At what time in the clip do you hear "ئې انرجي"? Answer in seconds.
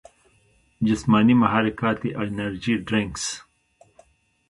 2.05-2.73